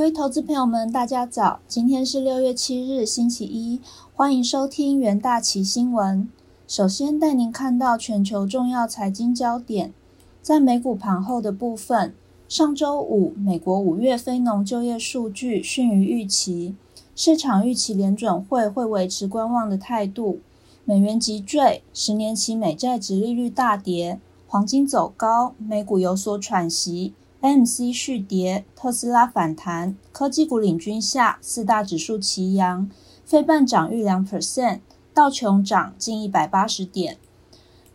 [0.00, 1.60] 各位投资朋友们，大家早！
[1.68, 3.82] 今天是六月七日，星期一，
[4.14, 6.26] 欢迎收听元大旗新闻。
[6.66, 9.92] 首先带您看到全球重要财经焦点，
[10.40, 12.14] 在美股盘后的部分，
[12.48, 16.74] 上周五美国五月非农就业数据逊于预期，
[17.14, 20.40] 市场预期联准会会维持观望的态度，
[20.86, 27.12] 美元急坠，十年期美债直利率大跌，黄金走高，美股有所喘息。
[27.40, 32.90] M C 续跌，特斯拉反弹，科技股领军下，四大指数齐扬，
[33.24, 34.80] 非半涨逾两 percent，
[35.14, 37.16] 道琼涨近一百八十点。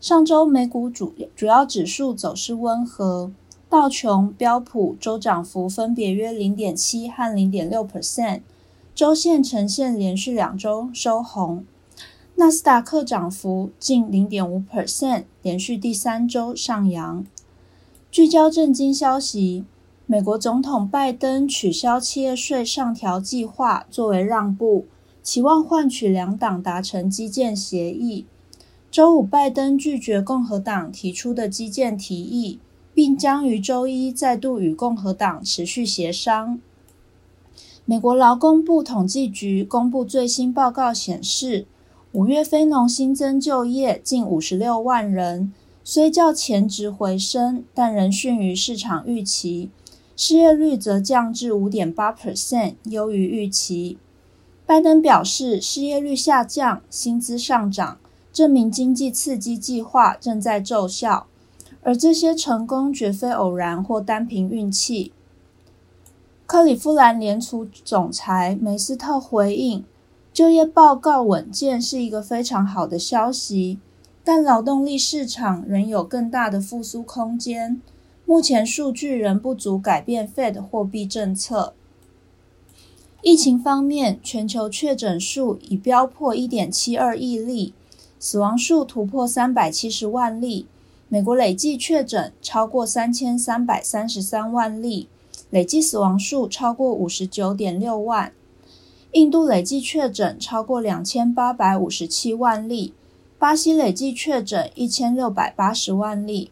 [0.02, 3.32] 上周美股主主要指数走势温和，
[3.70, 8.42] 道琼、标普周涨幅分别约零点七和零点六 percent，
[8.96, 11.64] 周线呈现连续两周收红。
[12.38, 17.24] 纳斯达克涨幅近零点五 percent，连续第三周上扬。
[18.16, 19.66] 聚焦震惊消息，
[20.06, 24.86] 美国总统拜登取消企业税上调计划作为让步，
[25.22, 28.26] 期望换取两党达成基建协议。
[28.90, 32.58] 周五，拜登拒绝共和党提出的基建提议，
[32.94, 36.58] 并将于周一再度与共和党持续协商。
[37.84, 41.66] 美国劳工部统计局公布最新报告显示，
[42.14, 45.52] 五月非农新增就业近五十六万人。
[45.88, 49.70] 虽较前值回升，但仍逊于市场预期。
[50.18, 54.00] 失业率则降至五点八 percent，优于预期。
[54.66, 58.00] 拜登表示，失业率下降，薪资上涨，
[58.34, 61.28] 证明经济刺激计划正在奏效。
[61.84, 65.14] 而这些成功绝非偶然或单凭运气。
[66.48, 69.86] 克利夫兰联储总裁梅斯特回应
[70.34, 73.78] ：“就业报告稳健是一个非常好的消息。”
[74.26, 77.80] 但劳动力市场仍有更大的复苏空间。
[78.26, 81.76] 目前数据仍不足改变 Fed 货币政策。
[83.22, 87.76] 疫情方面，全球确诊数已飙破1.72亿例，
[88.20, 90.66] 死亡数突破370万例。
[91.08, 95.08] 美国累计确诊超过3333万例，
[95.52, 98.34] 累计死亡数超过59.6万。
[99.12, 102.96] 印度累计确诊超过2857万例。
[103.38, 106.52] 巴西累计确诊一千六百八十万例。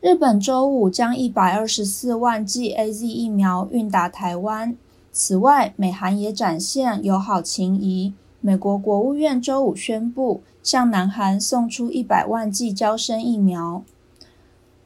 [0.00, 4.76] 日本周五将一百二十四万剂 A Z 疫苗运达台湾。
[5.10, 8.12] 此外，美韩也展现友好情谊。
[8.40, 13.84] 美国国务院周五宣布向南韩送出一百万剂交生疫苗。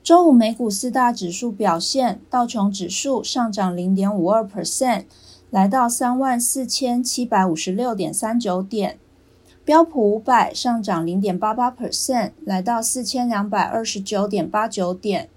[0.03, 5.05] 周五美股四大指数表现：道琼指数上涨零点五二 percent，
[5.51, 8.99] 来到三万四千七百五十六点三九点。
[9.67, 15.29] 标普五百上涨零点八八 percent，来到四千两百二十九点八九点。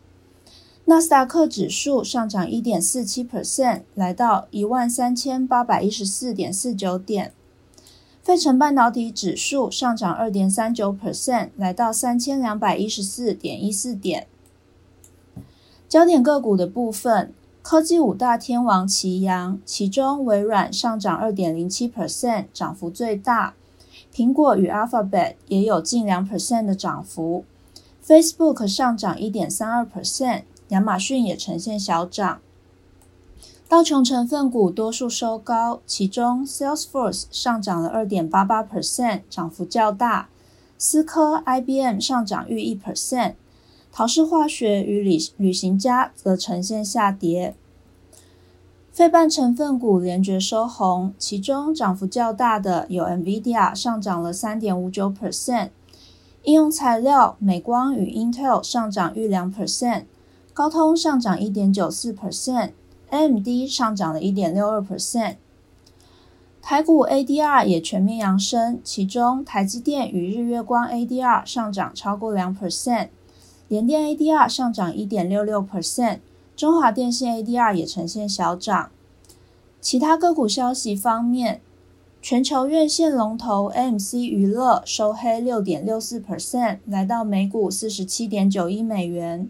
[0.85, 7.34] 纳斯达克指数上涨一点四七 percent，来到一万三千八百一十四点四九点。
[8.22, 14.28] 费城半导体指数上涨二点三九 percent，来到三千两百一十四点一四点。
[15.88, 23.56] 焦点个股的部分，科技五大天王齐扬，其中微软上涨二点零七 percent，涨幅最大。
[24.14, 27.46] 苹果与 Alphabet 也有近两 percent 的涨幅
[28.06, 32.40] ，Facebook 上涨一点三二 percent，亚马逊也呈现小涨。
[33.68, 40.30] 道琼成分股多数收高，其中 Salesforce 上涨了二点八八 percent，涨幅较大。
[40.78, 43.34] 思科、IBM 上涨逾一 percent，
[43.92, 47.54] 陶氏化学与旅旅行家则呈现下跌。
[48.91, 55.69] 费半成分股连绝收红，其中涨幅较大的有 NVIDIA 上涨了三点五九 percent，
[56.44, 60.05] 应用材料、美光与 Intel 上涨逾两 percent，
[60.53, 65.35] 高通上涨一点九四 percent，AMD 上涨了一点六二 percent。
[66.61, 73.09] 台股 ADR 也全面扬升，其中台积电与日月光 ADR 上涨超过两 percent，
[73.69, 76.19] 联电 ADR 上涨一点六六 percent。
[76.59, 78.92] 中华电信 ADR 也呈现小涨。
[79.80, 81.62] 其他个股消息方面，
[82.22, 89.50] 全球院线龙头 AMC 娱乐收黑六点六四 percent，来到每股四十七点九一美元。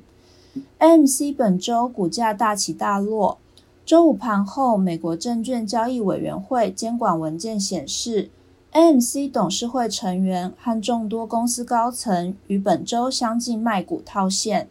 [0.78, 3.40] AMC 本周股价大起大落。
[3.84, 8.30] 周五盘后，美国证券交易委员会监管文件显示
[8.74, 14.70] ，AMC 董事会成员和众多公司高层于本周相继卖股套现。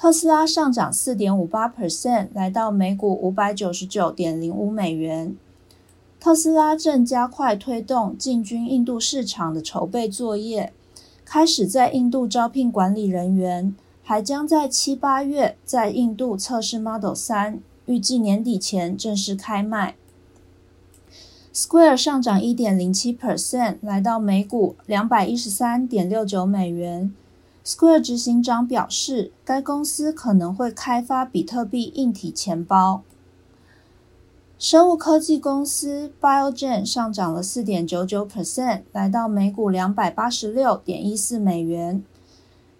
[0.00, 5.36] 特斯拉上涨四点五八 percent，来到每股五百九十九点零五美元。
[6.18, 10.72] 特斯拉正加快推动进军印度市场的筹备作业，
[11.26, 19.96] 开始在印度招聘管理人员，还将在七八月在印度测试 Model 三，预计年底前正式开卖。
[21.52, 27.14] Square 上涨一点零七 percent，来到每股两百一十三点六九美元。
[27.64, 33.02] Square 执行长表示，该公司可能会开发比特币硬体钱包。
[34.58, 42.02] 生物科技公司 Biogen 上涨了四点九九 percent，来到每股两百八十六点一四美元。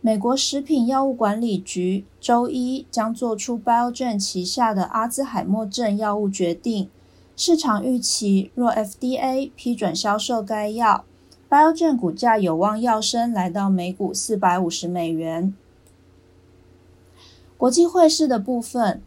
[0.03, 6.89] 美国食品药物管理局周一将做出 Biogen 旗下的阿兹海默症药物决定。
[7.37, 11.05] 市场预期，若 FDA 批准销售该药
[11.51, 15.53] ，Biogen 股价有望要升，来到每股四百五十美元。
[17.57, 19.03] 国际汇市的部分，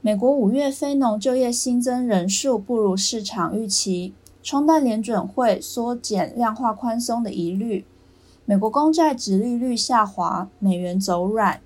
[0.00, 4.12] 美国五月非农就业新增人数不如市场预期，
[4.42, 7.86] 冲淡联准会缩减量化宽松的疑虑。
[8.44, 11.62] 美国公债殖利率下滑，美元走软。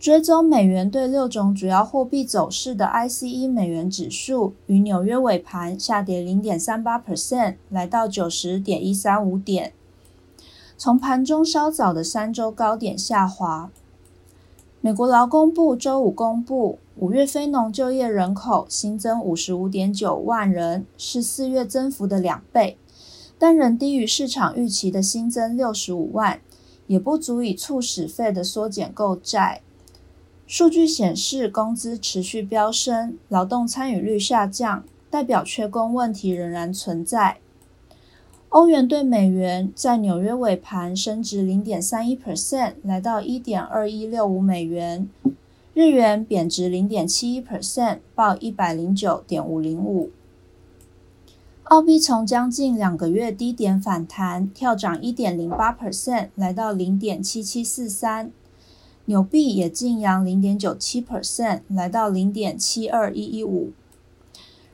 [0.00, 9.74] 追踪美元对六种主要货币走势的 ICE 美元指数，于纽约尾盘下跌零点三八 percent，来到九十点一三五点，
[10.78, 13.70] 从盘中稍早的三周高点下滑。
[14.80, 22.78] 美国劳工部周五公布，五月非农就业人口新增五十五点九万人，是四月增幅的两倍，
[23.38, 26.40] 但仍低于市场预期的新增六十五万，
[26.86, 29.60] 也不足以促使费的缩减购债。
[30.50, 37.36] 数据显示，工资持续飙升，劳动参与率下降，代表缺工问题仍然存在。
[38.48, 45.08] 欧元对美元在纽约尾盘升值零点三一 percent，来到一点二一六五美元。
[45.72, 50.10] 日元贬值零点七一 percent，报一百零九点五零五。
[51.62, 58.32] 澳币从将近两个月低点反弹，跳涨一点零八 percent，来到零点七七四三。
[59.06, 63.72] 纽币也净扬零点九七 percent，来到零点七二一一五。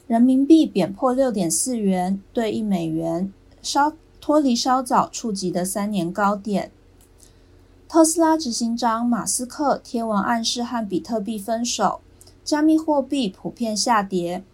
[0.06, 3.32] 人民币贬破六点四元兑一美元，
[3.62, 6.70] 稍脱离稍早触及的三年高点。
[7.88, 12.00] 特斯拉执行长马斯克贴文暗示和比特币分手，
[12.44, 14.44] 加密货币普遍下跌，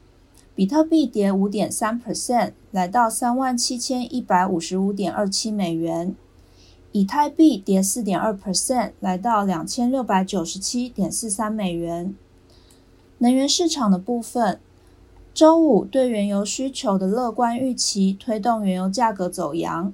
[0.55, 6.15] 比特币跌五点三 percent，来到三万七千一百五十五点二七美元。
[6.93, 12.15] 以太币跌四点二 percent，来到两千六百九十七点四三美元。
[13.17, 14.61] 能源市场的部分，
[15.33, 19.91] 周五对原油需求的乐观预期推动原油价格走扬。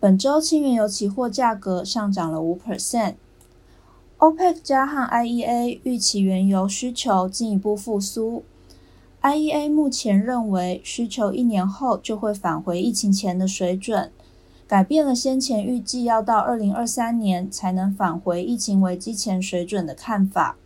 [0.00, 3.16] 本周轻原油期货价格上涨了五 percent。
[4.18, 8.44] OPEC 加和 IEA 预期原油需求进一步复苏。
[9.20, 14.10] IEA 目前认为需求一年后就会返回疫情前的水准。
[14.66, 20.56] 改变了先前预计要到二零二三年才能返回疫情危机前水准的看法。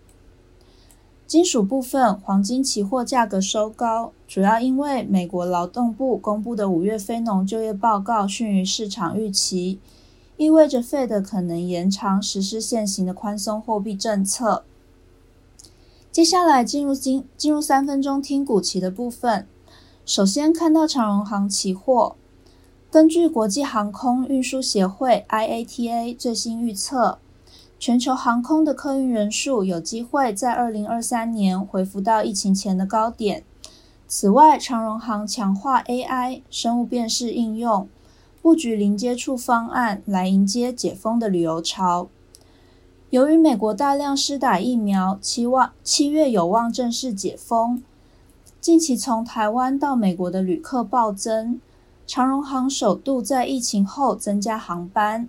[1.27, 9.79] 金属部分，黄金期货价格收高，主要因为美国劳动部公布的五月非农就业报告逊于市场预期，
[10.39, 14.65] 意味着 Fed 可能延长实施现行的宽松货币政策。
[16.11, 19.47] 接下来进入金进入三分钟听股期的部分，
[20.07, 22.17] 首先看到长荣行期货。
[22.91, 27.19] 根据国际航空运输协会 （IATA） 最新预测，
[27.79, 33.45] 全球航空的客运人数有机会在二零二三年恢复到疫情前的高点。
[34.07, 37.87] 此外，长荣航强化 AI 生物辨识应用，
[38.41, 42.09] 布局零接触方案来迎接解封的旅游潮。
[43.11, 47.83] 由于美国大量施打疫苗，期望七月有望正式解封。
[48.63, 51.61] 近期从台湾到美国的旅客暴增。
[52.09, 55.29] 长荣航首度在疫情后增加航班，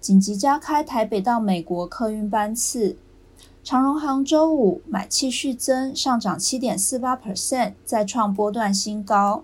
[0.00, 2.96] 紧急加开台北到美国客运班次。
[3.64, 9.42] 长荣航周五买气续增，上涨七点四八 percent，再创波段新高。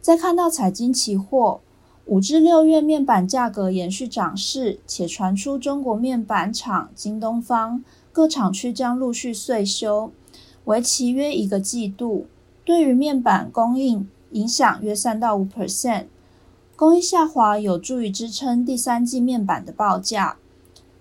[0.00, 1.60] 再看到彩金期货，
[2.06, 10.10] 五至六月面板价格延续涨势，且传出中国面板厂京东方各厂区将陆续岁修，
[10.64, 12.26] 为期约一个季度。
[12.64, 16.06] 对于面板供应，影响约三到五 percent，
[16.74, 20.36] 工艺下滑有助于支撑第三季面板的报价。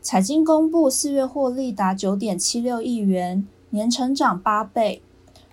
[0.01, 5.01] 财经公布四月获利达九点七六亿元，年成长八倍，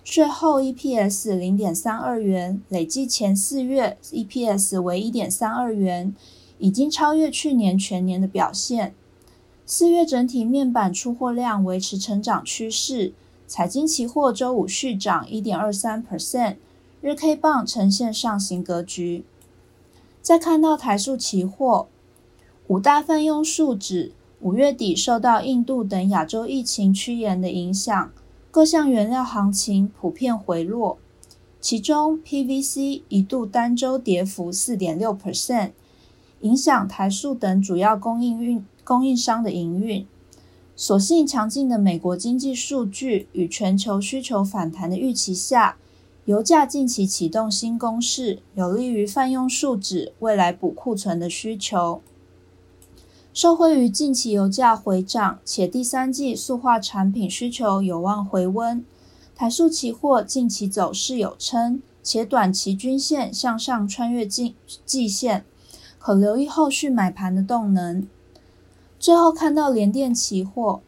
[0.03, 6.15] 税后 EPS 零点三二元，累计前四月 EPS 为一点三二元，
[6.57, 8.93] 已经超越去年全年的表现。
[9.65, 13.13] 四月整体面板出货量维持成长趋势，
[13.45, 16.55] 财经期货周五续涨一点二三 percent。
[17.01, 19.23] 日 K 棒呈现上行格局。
[20.21, 21.87] 再看到台塑期货，
[22.67, 28.11] 五大泛用数指五月底受到印度等亚洲疫情趋严的影响，
[28.51, 30.97] 各项原料行情普遍回落，
[31.61, 35.71] 其中 PVC 一度单周跌幅四点六 percent，
[36.41, 40.05] 影响台塑等主要供应运供应商的营运。
[40.75, 45.77] 所幸强劲的美国经济数据与全球需求反弹的预期下，
[46.29, 52.03] 油价近期启动新攻势，有利于泛用树脂未来补库存的需求。
[53.33, 58.85] 受惠于近期油价回涨，且第三季塑化产品需求有望回温，
[59.35, 64.53] 台塑期货近期走势有撑，且短期均线向上穿越季
[64.85, 65.43] 季线，
[65.97, 68.07] 可留意后续买盘的动能。
[68.99, 70.81] 最后看到联电期货，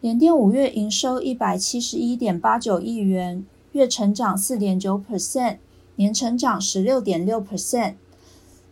[0.00, 3.44] 联电五月营收一百七十一点八九亿元，
[3.76, 5.58] 月成长四点九 percent，
[5.96, 7.96] 年成长十六点六 percent，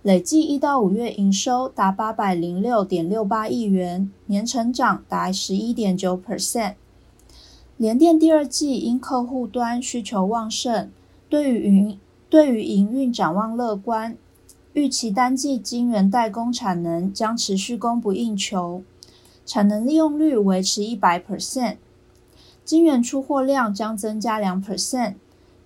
[0.00, 6.76] 累计一到五月营收达八百零六点六八亿元，年成长达十一点九 percent。
[7.76, 10.90] 联电第二季因客户端需求旺盛，
[11.28, 11.98] 对于营
[12.30, 14.16] 对于营运展望乐观。
[14.72, 18.82] 预期单季晶圆代工产能将持续供不应求，
[19.44, 21.76] 产能利用率维持一百 percent，
[22.64, 25.14] 金圆出货量将增加两 percent，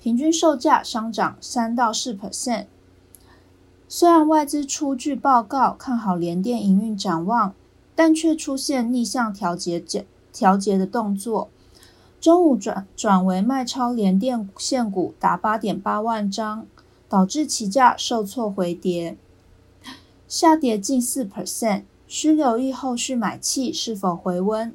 [0.02, 2.67] 平均售价上涨三到四 percent。
[3.88, 7.55] 虽然外资出具报告看好联电营运展望，
[7.95, 9.83] 但却出现逆向调节
[10.33, 11.49] 调节的动作，
[12.21, 16.67] 中午转转为卖超联电现股达八点八万张。
[17.11, 19.17] 导致期价受挫回跌，
[20.28, 24.75] 下跌近四 percent，需留意后续买气是否回温。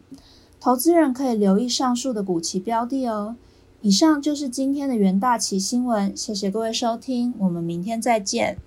[0.63, 3.35] 投资人可以留意上述的股期标的哦。
[3.81, 8.57] 以上就是今天的元大旗新闻，谢谢各位收听，我们明天再见。